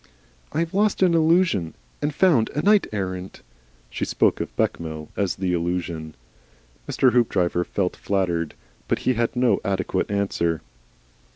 "I 0.51 0.61
have 0.61 0.73
lost 0.73 1.03
an 1.03 1.13
Illusion 1.13 1.75
and 2.01 2.11
found 2.11 2.49
a 2.55 2.63
Knight 2.63 2.87
errant." 2.91 3.43
She 3.91 4.03
spoke 4.03 4.39
of 4.41 4.55
Bechamel 4.55 5.09
as 5.15 5.35
the 5.35 5.53
Illusion. 5.53 6.15
Mr. 6.89 7.11
Hoopdriver 7.13 7.63
felt 7.63 7.97
flattered. 7.97 8.55
But 8.87 8.97
he 9.05 9.13
had 9.13 9.35
no 9.35 9.59
adequate 9.63 10.09
answer. 10.09 10.63